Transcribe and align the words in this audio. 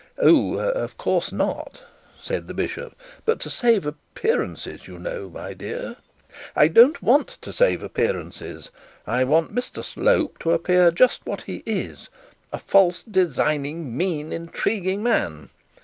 'Oh, 0.17 0.55
of 0.57 0.97
course 0.97 1.31
not!' 1.31 1.83
said 2.19 2.47
the 2.47 2.55
bishop; 2.55 2.95
'but 3.23 3.39
to 3.41 3.51
save 3.51 3.85
appearances 3.85 4.87
you 4.87 4.97
know, 4.97 5.29
my 5.29 5.53
dear' 5.53 5.95
'I 6.55 6.69
don't 6.69 7.03
want 7.03 7.27
to 7.43 7.53
save 7.53 7.83
appearances; 7.83 8.71
I 9.05 9.23
want 9.25 9.53
Mr 9.53 9.83
Slope 9.83 10.39
to 10.39 10.53
appear 10.53 10.89
just 10.89 11.23
what 11.27 11.43
he 11.43 11.61
is 11.67 12.09
a 12.51 12.57
false, 12.57 13.03
designing, 13.03 13.95
mean, 13.95 14.33
intriguing 14.33 15.03
man. 15.03 15.49